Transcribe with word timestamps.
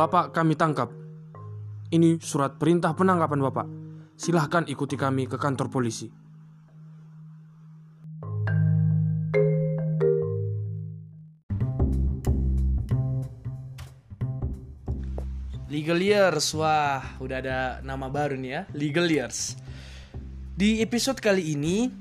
Bapak 0.00 0.32
kami 0.32 0.56
tangkap. 0.56 0.88
Ini 1.92 2.16
surat 2.24 2.56
perintah 2.56 2.96
penangkapan 2.96 3.36
Bapak. 3.44 3.66
Silahkan 4.16 4.64
ikuti 4.64 4.96
kami 4.96 5.28
ke 5.28 5.36
kantor 5.36 5.68
polisi. 5.68 6.08
Legal 15.68 16.00
Years, 16.00 16.48
wah 16.56 17.20
udah 17.20 17.36
ada 17.36 17.58
nama 17.84 18.08
baru 18.08 18.40
nih 18.40 18.52
ya, 18.56 18.62
Legal 18.72 19.04
Years. 19.04 19.60
Di 20.56 20.80
episode 20.80 21.20
kali 21.20 21.52
ini 21.52 21.92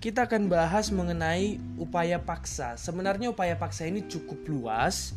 kita 0.00 0.24
akan 0.24 0.48
bahas 0.48 0.88
mengenai 0.88 1.60
upaya 1.76 2.16
paksa. 2.16 2.80
Sebenarnya 2.80 3.28
upaya 3.28 3.52
paksa 3.52 3.84
ini 3.84 4.00
cukup 4.08 4.48
luas, 4.48 5.12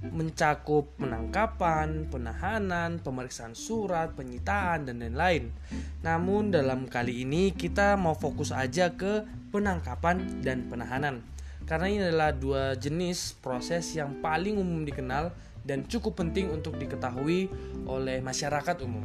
mencakup 0.00 0.96
penangkapan, 0.96 2.08
penahanan, 2.08 3.04
pemeriksaan 3.04 3.52
surat, 3.52 4.16
penyitaan, 4.16 4.88
dan 4.88 5.04
lain-lain. 5.04 5.52
Namun 6.00 6.48
dalam 6.48 6.88
kali 6.88 7.28
ini 7.28 7.52
kita 7.52 8.00
mau 8.00 8.16
fokus 8.16 8.48
aja 8.50 8.96
ke 8.96 9.28
penangkapan 9.52 10.40
dan 10.40 10.72
penahanan. 10.72 11.20
Karena 11.68 11.86
ini 11.86 12.00
adalah 12.02 12.32
dua 12.32 12.74
jenis 12.74 13.36
proses 13.38 13.92
yang 13.92 14.24
paling 14.24 14.56
umum 14.56 14.82
dikenal 14.88 15.30
dan 15.62 15.84
cukup 15.84 16.16
penting 16.16 16.48
untuk 16.48 16.80
diketahui 16.80 17.52
oleh 17.84 18.24
masyarakat 18.24 18.80
umum. 18.80 19.04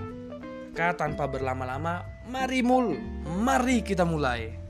Maka 0.76 1.08
tanpa 1.08 1.32
berlama-lama, 1.32 2.04
mari 2.28 2.60
mul, 2.60 3.00
mari 3.40 3.80
kita 3.80 4.04
mulai. 4.04 4.65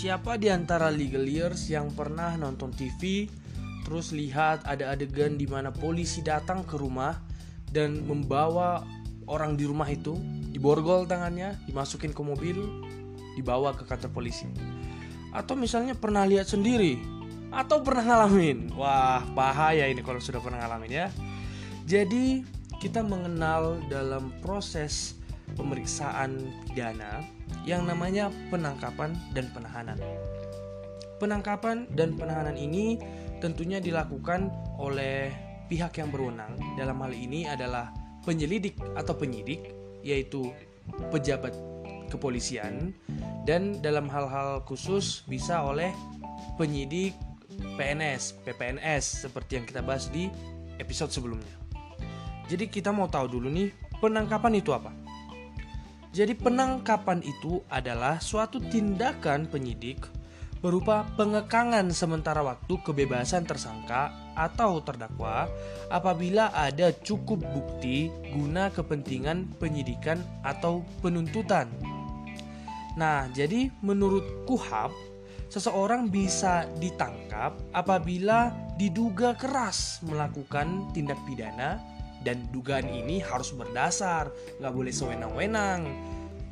Siapa 0.00 0.40
di 0.40 0.48
antara 0.48 0.88
legal 0.88 1.28
years 1.28 1.68
yang 1.68 1.92
pernah 1.92 2.32
nonton 2.32 2.72
TV 2.72 3.28
terus 3.84 4.16
lihat 4.16 4.64
ada 4.64 4.96
adegan 4.96 5.36
di 5.36 5.44
mana 5.44 5.68
polisi 5.68 6.24
datang 6.24 6.64
ke 6.64 6.80
rumah 6.80 7.20
dan 7.68 8.08
membawa 8.08 8.80
orang 9.28 9.60
di 9.60 9.68
rumah 9.68 9.84
itu 9.92 10.16
diborgol 10.56 11.04
tangannya, 11.04 11.52
dimasukin 11.68 12.16
ke 12.16 12.22
mobil, 12.24 12.56
dibawa 13.36 13.76
ke 13.76 13.84
kantor 13.84 14.08
polisi. 14.16 14.48
Atau 15.36 15.52
misalnya 15.52 15.92
pernah 15.92 16.24
lihat 16.24 16.48
sendiri 16.48 16.96
atau 17.52 17.84
pernah 17.84 18.00
ngalamin. 18.00 18.72
Wah, 18.80 19.20
bahaya 19.36 19.84
ini 19.84 20.00
kalau 20.00 20.16
sudah 20.16 20.40
pernah 20.40 20.64
ngalamin 20.64 20.96
ya. 20.96 21.06
Jadi, 21.84 22.40
kita 22.80 23.04
mengenal 23.04 23.84
dalam 23.92 24.32
proses 24.40 25.20
pemeriksaan 25.60 26.40
pidana 26.72 27.39
yang 27.68 27.84
namanya 27.84 28.32
penangkapan 28.48 29.16
dan 29.36 29.46
penahanan. 29.52 29.98
Penangkapan 31.20 31.84
dan 31.92 32.16
penahanan 32.16 32.56
ini 32.56 32.96
tentunya 33.44 33.76
dilakukan 33.76 34.48
oleh 34.80 35.28
pihak 35.68 36.00
yang 36.00 36.08
berwenang 36.08 36.56
dalam 36.80 36.96
hal 37.04 37.12
ini 37.12 37.44
adalah 37.44 37.92
penyelidik 38.24 38.76
atau 38.96 39.12
penyidik 39.16 39.70
yaitu 40.00 40.48
pejabat 41.12 41.52
kepolisian 42.10 42.90
dan 43.44 43.78
dalam 43.84 44.10
hal-hal 44.10 44.64
khusus 44.66 45.22
bisa 45.28 45.62
oleh 45.62 45.92
penyidik 46.58 47.14
PNS, 47.76 48.40
PPNS 48.44 49.28
seperti 49.28 49.60
yang 49.60 49.64
kita 49.68 49.80
bahas 49.84 50.08
di 50.08 50.28
episode 50.80 51.12
sebelumnya. 51.12 51.54
Jadi 52.50 52.66
kita 52.66 52.90
mau 52.90 53.06
tahu 53.06 53.38
dulu 53.38 53.46
nih 53.46 53.70
penangkapan 54.02 54.58
itu 54.58 54.74
apa? 54.74 54.90
Jadi 56.10 56.34
penangkapan 56.34 57.22
itu 57.22 57.62
adalah 57.70 58.18
suatu 58.18 58.58
tindakan 58.58 59.46
penyidik 59.46 60.10
berupa 60.58 61.06
pengekangan 61.16 61.88
sementara 61.94 62.42
waktu 62.42 62.82
kebebasan 62.82 63.46
tersangka 63.48 64.12
atau 64.36 64.82
terdakwa 64.84 65.48
apabila 65.88 66.52
ada 66.52 66.92
cukup 66.92 67.40
bukti 67.40 68.12
guna 68.34 68.68
kepentingan 68.74 69.56
penyidikan 69.56 70.20
atau 70.42 70.84
penuntutan. 71.00 71.70
Nah, 72.98 73.30
jadi 73.32 73.70
menurut 73.80 74.44
KUHAP, 74.44 74.92
seseorang 75.46 76.10
bisa 76.10 76.66
ditangkap 76.82 77.54
apabila 77.70 78.52
diduga 78.76 79.38
keras 79.38 80.02
melakukan 80.02 80.90
tindak 80.90 81.22
pidana 81.22 81.80
dan 82.26 82.48
dugaan 82.52 82.88
ini 82.88 83.20
harus 83.20 83.52
berdasar, 83.56 84.28
nggak 84.60 84.74
boleh 84.74 84.92
sewenang-wenang 84.92 85.88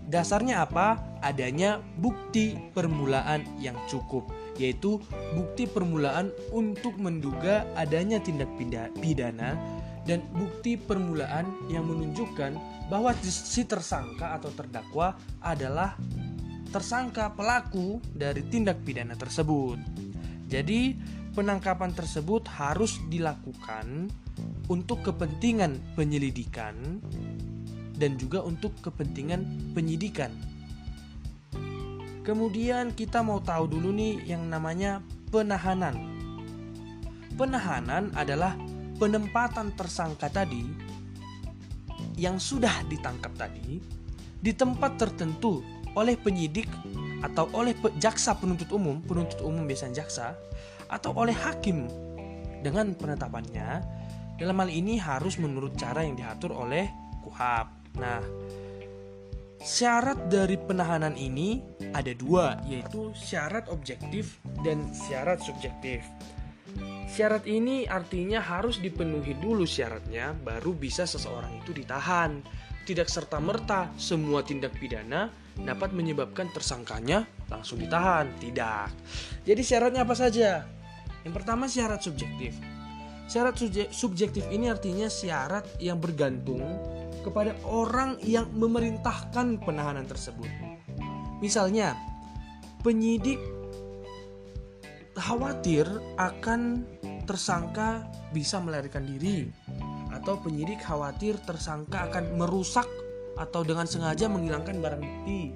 Dasarnya 0.09 0.65
apa? 0.65 0.97
Adanya 1.21 1.85
bukti 2.01 2.57
permulaan 2.73 3.45
yang 3.61 3.77
cukup, 3.93 4.25
yaitu 4.57 4.97
bukti 5.37 5.69
permulaan 5.69 6.33
untuk 6.49 6.97
menduga 6.97 7.69
adanya 7.77 8.17
tindak 8.17 8.49
pidana 8.97 9.53
dan 10.09 10.25
bukti 10.33 10.81
permulaan 10.81 11.45
yang 11.69 11.85
menunjukkan 11.85 12.57
bahwa 12.89 13.13
si 13.21 13.69
tersangka 13.69 14.41
atau 14.41 14.49
terdakwa 14.57 15.13
adalah 15.45 15.93
tersangka 16.73 17.29
pelaku 17.37 18.01
dari 18.17 18.41
tindak 18.49 18.81
pidana 18.89 19.13
tersebut. 19.13 19.77
Jadi, 20.49 20.97
penangkapan 21.39 21.95
tersebut 21.95 22.51
harus 22.51 22.99
dilakukan 23.07 24.11
untuk 24.67 25.07
kepentingan 25.07 25.79
penyelidikan 25.95 26.75
dan 27.95 28.19
juga 28.19 28.43
untuk 28.43 28.75
kepentingan 28.83 29.71
penyidikan. 29.71 30.35
Kemudian 32.27 32.91
kita 32.91 33.23
mau 33.23 33.39
tahu 33.39 33.71
dulu 33.71 33.95
nih 33.95 34.27
yang 34.27 34.51
namanya 34.51 34.99
penahanan. 35.31 35.95
Penahanan 37.39 38.11
adalah 38.19 38.59
penempatan 38.99 39.71
tersangka 39.79 40.27
tadi 40.27 40.67
yang 42.19 42.43
sudah 42.43 42.83
ditangkap 42.91 43.31
tadi 43.39 43.79
di 44.43 44.51
tempat 44.51 44.99
tertentu 44.99 45.63
oleh 45.95 46.19
penyidik 46.19 46.67
atau 47.23 47.47
oleh 47.55 47.79
jaksa 48.03 48.35
penuntut 48.35 48.75
umum, 48.75 48.99
penuntut 49.07 49.39
umum 49.43 49.67
biasanya 49.67 50.03
jaksa, 50.03 50.35
atau 50.89 51.13
oleh 51.17 51.37
hakim 51.37 51.87
dengan 52.65 52.97
penetapannya 52.97 53.85
dalam 54.39 54.57
hal 54.63 54.71
ini 54.71 54.97
harus 54.99 55.37
menurut 55.37 55.75
cara 55.75 56.07
yang 56.07 56.15
diatur 56.15 56.55
oleh 56.55 56.87
KUHAP. 57.27 57.67
Nah, 57.99 58.23
syarat 59.59 60.31
dari 60.31 60.55
penahanan 60.55 61.19
ini 61.19 61.59
ada 61.91 62.15
dua, 62.15 62.55
yaitu 62.63 63.11
syarat 63.19 63.67
objektif 63.67 64.39
dan 64.63 64.95
syarat 64.95 65.43
subjektif. 65.43 66.07
Syarat 67.11 67.51
ini 67.51 67.89
artinya 67.91 68.39
harus 68.39 68.79
dipenuhi 68.79 69.35
dulu 69.43 69.67
syaratnya, 69.67 70.37
baru 70.39 70.71
bisa 70.71 71.03
seseorang 71.03 71.59
itu 71.59 71.75
ditahan. 71.75 72.39
Tidak 72.87 73.11
serta-merta 73.11 73.93
semua 73.99 74.47
tindak 74.47 74.79
pidana 74.79 75.29
dapat 75.59 75.93
menyebabkan 75.93 76.49
tersangkanya 76.55 77.27
langsung 77.51 77.83
ditahan. 77.83 78.31
Tidak. 78.39 78.89
Jadi 79.45 79.63
syaratnya 79.67 80.07
apa 80.07 80.15
saja? 80.15 80.78
Yang 81.29 81.45
pertama 81.45 81.69
syarat 81.69 82.01
subjektif. 82.01 82.57
Syarat 83.29 83.61
subjektif 83.93 84.49
ini 84.49 84.73
artinya 84.73 85.13
syarat 85.13 85.69
yang 85.77 86.01
bergantung 86.01 86.65
kepada 87.21 87.53
orang 87.69 88.17
yang 88.25 88.49
memerintahkan 88.57 89.61
penahanan 89.61 90.09
tersebut. 90.09 90.49
Misalnya, 91.45 91.93
penyidik 92.81 93.37
khawatir 95.13 95.85
akan 96.17 96.89
tersangka 97.29 98.09
bisa 98.33 98.57
melarikan 98.65 99.05
diri 99.05 99.53
atau 100.09 100.41
penyidik 100.41 100.81
khawatir 100.81 101.37
tersangka 101.45 102.09
akan 102.09 102.41
merusak 102.41 102.89
atau 103.37 103.61
dengan 103.61 103.85
sengaja 103.85 104.33
menghilangkan 104.33 104.81
barang 104.81 105.03
bukti 105.05 105.53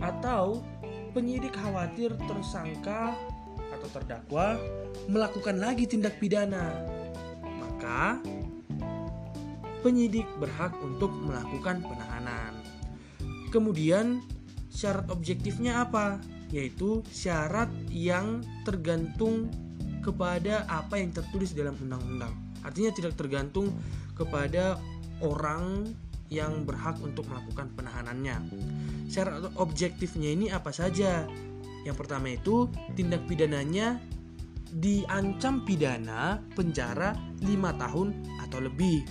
atau 0.00 0.64
penyidik 1.12 1.52
khawatir 1.52 2.16
tersangka 2.24 3.12
atau 3.78 3.88
terdakwa 3.94 4.58
melakukan 5.06 5.56
lagi 5.62 5.86
tindak 5.86 6.18
pidana 6.18 6.74
maka 7.62 8.18
penyidik 9.80 10.26
berhak 10.42 10.74
untuk 10.82 11.10
melakukan 11.24 11.80
penahanan. 11.80 12.52
Kemudian 13.48 14.20
syarat 14.68 15.08
objektifnya 15.08 15.86
apa? 15.86 16.20
Yaitu 16.50 17.00
syarat 17.08 17.70
yang 17.88 18.42
tergantung 18.66 19.48
kepada 20.02 20.64
apa 20.68 21.00
yang 21.00 21.12
tertulis 21.12 21.52
dalam 21.54 21.76
undang-undang. 21.80 22.34
Artinya 22.64 22.90
tidak 22.92 23.14
tergantung 23.14 23.72
kepada 24.18 24.76
orang 25.24 25.88
yang 26.28 26.68
berhak 26.68 27.00
untuk 27.00 27.24
melakukan 27.30 27.72
penahanannya. 27.72 28.36
Syarat 29.08 29.48
objektifnya 29.56 30.36
ini 30.36 30.46
apa 30.52 30.68
saja? 30.68 31.24
Yang 31.88 32.04
pertama 32.04 32.28
itu 32.28 32.68
tindak 32.92 33.24
pidananya 33.24 33.96
diancam 34.76 35.64
pidana 35.64 36.44
penjara 36.52 37.16
5 37.40 37.48
tahun 37.80 38.08
atau 38.44 38.60
lebih. 38.60 39.08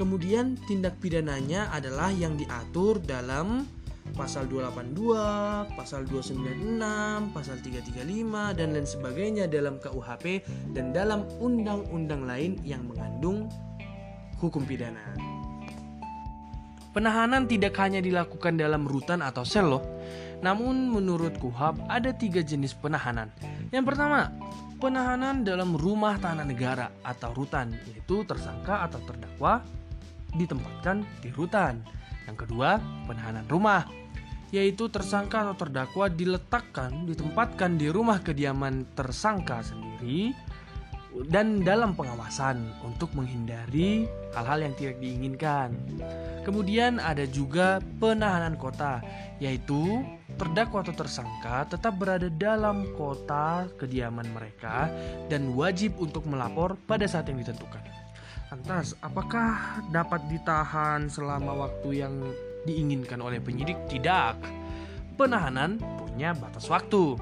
Kemudian 0.00 0.56
tindak 0.64 0.96
pidananya 0.96 1.68
adalah 1.68 2.08
yang 2.08 2.40
diatur 2.40 2.96
dalam 3.04 3.68
pasal 4.16 4.48
282, 4.48 5.76
pasal 5.76 6.08
296, 6.08 7.36
pasal 7.36 7.60
335 7.60 8.56
dan 8.56 8.72
lain 8.72 8.88
sebagainya 8.88 9.44
dalam 9.44 9.76
KUHP 9.76 10.40
dan 10.72 10.96
dalam 10.96 11.28
undang-undang 11.36 12.24
lain 12.24 12.56
yang 12.64 12.80
mengandung 12.88 13.44
hukum 14.40 14.64
pidana. 14.64 15.39
Penahanan 16.90 17.46
tidak 17.46 17.78
hanya 17.78 18.02
dilakukan 18.02 18.58
dalam 18.58 18.82
rutan 18.82 19.22
atau 19.22 19.46
sel 19.46 19.70
loh. 19.70 19.84
Namun 20.42 20.90
menurut 20.90 21.38
KUHAP 21.38 21.86
ada 21.86 22.10
tiga 22.10 22.42
jenis 22.42 22.74
penahanan. 22.74 23.30
Yang 23.70 23.94
pertama, 23.94 24.34
penahanan 24.82 25.46
dalam 25.46 25.78
rumah 25.78 26.18
tahanan 26.18 26.50
negara 26.50 26.90
atau 27.06 27.30
rutan, 27.30 27.70
yaitu 27.86 28.26
tersangka 28.26 28.82
atau 28.88 28.98
terdakwa 29.06 29.62
ditempatkan 30.34 31.06
di 31.22 31.30
rutan. 31.30 31.78
Yang 32.26 32.48
kedua, 32.48 32.82
penahanan 33.06 33.46
rumah, 33.46 33.86
yaitu 34.50 34.90
tersangka 34.90 35.46
atau 35.46 35.54
terdakwa 35.54 36.10
diletakkan, 36.10 37.06
ditempatkan 37.06 37.78
di 37.78 37.86
rumah 37.86 38.18
kediaman 38.18 38.82
tersangka 38.98 39.62
sendiri 39.62 40.34
dan 41.26 41.66
dalam 41.66 41.92
pengawasan 41.98 42.62
untuk 42.86 43.10
menghindari 43.18 44.06
hal-hal 44.34 44.62
yang 44.62 44.74
tidak 44.78 44.96
diinginkan. 45.02 45.74
Kemudian 46.46 47.02
ada 47.02 47.26
juga 47.26 47.82
penahanan 47.98 48.54
kota, 48.56 49.02
yaitu 49.42 50.06
terdakwa 50.40 50.80
atau 50.80 50.94
tersangka 50.96 51.68
tetap 51.68 52.00
berada 52.00 52.32
dalam 52.32 52.88
kota 52.96 53.68
kediaman 53.76 54.24
mereka 54.32 54.88
dan 55.28 55.52
wajib 55.52 55.98
untuk 56.00 56.24
melapor 56.24 56.80
pada 56.88 57.04
saat 57.04 57.28
yang 57.28 57.42
ditentukan. 57.42 57.82
Lantas, 58.50 58.98
apakah 58.98 59.78
dapat 59.94 60.26
ditahan 60.26 61.06
selama 61.06 61.68
waktu 61.68 62.02
yang 62.02 62.14
diinginkan 62.66 63.22
oleh 63.22 63.38
penyidik? 63.38 63.78
Tidak. 63.86 64.34
Penahanan 65.14 65.78
punya 65.78 66.34
batas 66.34 66.66
waktu. 66.66 67.14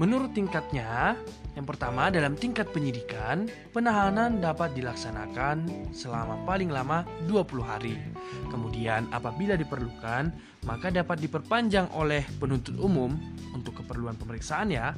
Menurut 0.00 0.32
tingkatnya, 0.32 1.20
yang 1.52 1.68
pertama, 1.68 2.08
dalam 2.08 2.32
tingkat 2.32 2.72
penyidikan, 2.72 3.44
penahanan 3.76 4.40
dapat 4.40 4.72
dilaksanakan 4.72 5.68
selama 5.92 6.40
paling 6.48 6.72
lama 6.72 7.04
20 7.28 7.60
hari. 7.60 8.00
Kemudian, 8.48 9.04
apabila 9.12 9.52
diperlukan, 9.52 10.32
maka 10.64 10.88
dapat 10.88 11.20
diperpanjang 11.20 11.92
oleh 11.92 12.24
penuntut 12.40 12.80
umum 12.80 13.12
untuk 13.52 13.84
keperluan 13.84 14.16
pemeriksaan 14.16 14.72
ya, 14.72 14.96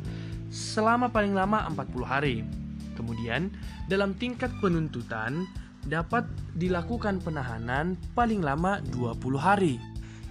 selama 0.54 1.10
paling 1.10 1.34
lama 1.34 1.66
40 1.74 2.06
hari. 2.06 2.46
Kemudian, 2.94 3.50
dalam 3.90 4.14
tingkat 4.14 4.54
penuntutan 4.62 5.42
dapat 5.90 6.22
dilakukan 6.54 7.18
penahanan 7.18 7.98
paling 8.14 8.40
lama 8.40 8.78
20 8.94 9.18
hari 9.36 9.76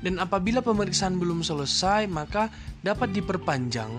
dan 0.03 0.19
apabila 0.19 0.59
pemeriksaan 0.59 1.15
belum 1.15 1.41
selesai 1.41 2.11
maka 2.11 2.51
dapat 2.83 3.15
diperpanjang 3.15 3.89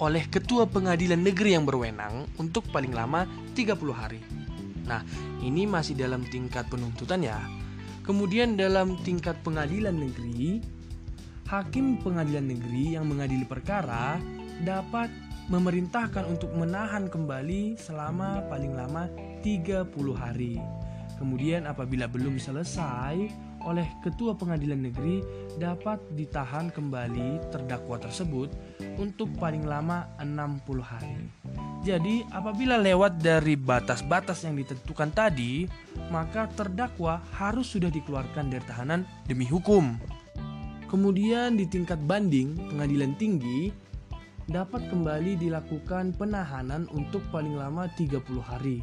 oleh 0.00 0.24
ketua 0.32 0.64
pengadilan 0.64 1.20
negeri 1.20 1.52
yang 1.52 1.68
berwenang 1.68 2.24
untuk 2.40 2.64
paling 2.72 2.96
lama 2.96 3.28
30 3.52 3.76
hari. 3.92 4.24
Nah, 4.88 5.04
ini 5.44 5.68
masih 5.68 5.94
dalam 5.94 6.24
tingkat 6.24 6.66
penuntutan 6.72 7.20
ya. 7.20 7.38
Kemudian 8.00 8.56
dalam 8.56 8.96
tingkat 9.04 9.36
pengadilan 9.44 9.92
negeri, 9.92 10.64
hakim 11.46 12.00
pengadilan 12.00 12.48
negeri 12.48 12.96
yang 12.96 13.04
mengadili 13.06 13.44
perkara 13.44 14.16
dapat 14.64 15.12
memerintahkan 15.52 16.24
untuk 16.30 16.50
menahan 16.56 17.06
kembali 17.06 17.76
selama 17.76 18.40
paling 18.48 18.72
lama 18.72 19.06
30 19.44 19.92
hari. 20.16 20.56
Kemudian 21.20 21.68
apabila 21.68 22.08
belum 22.08 22.40
selesai, 22.40 23.28
oleh 23.64 23.86
ketua 24.00 24.32
pengadilan 24.36 24.88
negeri 24.88 25.20
dapat 25.60 26.00
ditahan 26.16 26.72
kembali 26.72 27.52
terdakwa 27.52 28.00
tersebut 28.00 28.52
untuk 28.96 29.28
paling 29.36 29.64
lama 29.64 30.08
60 30.20 30.80
hari. 30.80 31.16
Jadi, 31.80 32.24
apabila 32.28 32.76
lewat 32.76 33.20
dari 33.20 33.56
batas-batas 33.56 34.44
yang 34.44 34.60
ditentukan 34.60 35.10
tadi, 35.16 35.64
maka 36.12 36.48
terdakwa 36.52 37.24
harus 37.32 37.72
sudah 37.72 37.88
dikeluarkan 37.88 38.52
dari 38.52 38.64
tahanan 38.68 39.08
demi 39.24 39.48
hukum. 39.48 39.96
Kemudian 40.90 41.56
di 41.56 41.64
tingkat 41.70 42.02
banding 42.04 42.58
pengadilan 42.68 43.14
tinggi 43.16 43.70
dapat 44.50 44.90
kembali 44.90 45.38
dilakukan 45.38 46.18
penahanan 46.18 46.90
untuk 46.90 47.22
paling 47.30 47.54
lama 47.54 47.86
30 47.94 48.18
hari 48.42 48.82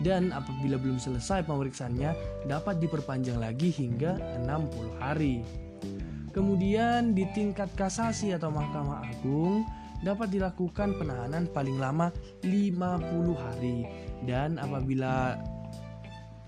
dan 0.00 0.32
apabila 0.32 0.80
belum 0.80 0.96
selesai 0.96 1.44
pemeriksaannya 1.44 2.10
dapat 2.48 2.80
diperpanjang 2.80 3.36
lagi 3.40 3.72
hingga 3.72 4.16
60 4.44 5.00
hari. 5.00 5.44
Kemudian 6.30 7.12
di 7.12 7.26
tingkat 7.34 7.68
kasasi 7.74 8.32
atau 8.38 8.54
Mahkamah 8.54 9.02
Agung 9.02 9.66
dapat 10.00 10.32
dilakukan 10.32 10.96
penahanan 10.96 11.50
paling 11.50 11.76
lama 11.76 12.08
50 12.46 13.34
hari 13.36 13.84
dan 14.24 14.56
apabila 14.56 15.36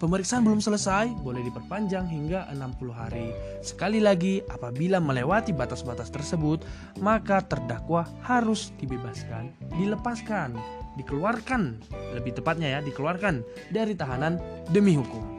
Pemeriksaan 0.03 0.43
belum 0.43 0.59
selesai, 0.59 1.15
boleh 1.23 1.47
diperpanjang 1.47 2.11
hingga 2.11 2.51
60 2.51 2.91
hari. 2.91 3.31
Sekali 3.63 4.03
lagi, 4.03 4.43
apabila 4.51 4.99
melewati 4.99 5.55
batas-batas 5.55 6.11
tersebut, 6.11 6.67
maka 6.99 7.39
terdakwa 7.39 8.03
harus 8.27 8.75
dibebaskan, 8.83 9.55
dilepaskan 9.79 10.59
dikeluarkan, 10.97 11.81
lebih 12.17 12.37
tepatnya 12.37 12.79
ya, 12.79 12.81
dikeluarkan 12.85 13.41
dari 13.73 13.97
tahanan 13.97 14.37
demi 14.69 14.97
hukum. 14.97 15.33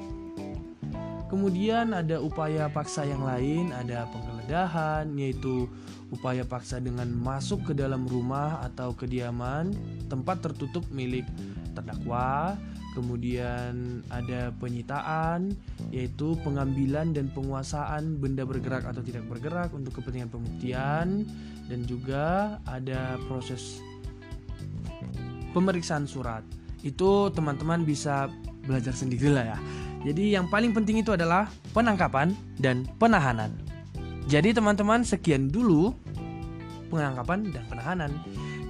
Kemudian 1.33 1.97
ada 1.97 2.21
upaya 2.21 2.69
paksa 2.69 3.09
yang 3.09 3.25
lain, 3.25 3.73
ada 3.73 4.05
penggeledahan 4.13 5.17
yaitu 5.17 5.65
upaya 6.13 6.45
paksa 6.45 6.77
dengan 6.77 7.09
masuk 7.09 7.65
ke 7.65 7.73
dalam 7.73 8.05
rumah 8.05 8.61
atau 8.61 8.93
kediaman 8.93 9.73
tempat 10.13 10.45
tertutup 10.45 10.85
milik 10.93 11.25
terdakwa. 11.73 12.53
Kemudian 12.93 14.05
ada 14.13 14.53
penyitaan 14.61 15.57
yaitu 15.89 16.37
pengambilan 16.45 17.17
dan 17.17 17.33
penguasaan 17.33 18.21
benda 18.21 18.45
bergerak 18.45 18.85
atau 18.85 19.01
tidak 19.01 19.25
bergerak 19.25 19.73
untuk 19.73 19.97
kepentingan 19.97 20.29
pembuktian 20.29 21.25
dan 21.65 21.79
juga 21.89 22.61
ada 22.69 23.17
proses 23.25 23.81
pemeriksaan 25.53 26.09
surat. 26.09 26.43
Itu 26.83 27.31
teman-teman 27.31 27.87
bisa 27.87 28.27
belajar 28.67 28.91
sendiri 28.91 29.31
lah 29.31 29.55
ya. 29.55 29.57
Jadi 30.03 30.35
yang 30.35 30.51
paling 30.51 30.75
penting 30.75 30.99
itu 30.99 31.15
adalah 31.15 31.47
penangkapan 31.71 32.35
dan 32.59 32.83
penahanan. 32.99 33.55
Jadi 34.27 34.51
teman-teman 34.51 35.03
sekian 35.07 35.47
dulu 35.47 35.95
penangkapan 36.91 37.49
dan 37.55 37.63
penahanan. 37.71 38.11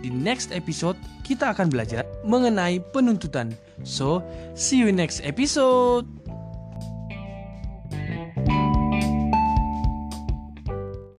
Di 0.03 0.11
next 0.11 0.51
episode 0.51 0.99
kita 1.23 1.55
akan 1.55 1.71
belajar 1.71 2.03
mengenai 2.27 2.83
penuntutan. 2.91 3.55
So, 3.87 4.21
see 4.53 4.83
you 4.83 4.91
next 4.91 5.23
episode. 5.23 6.22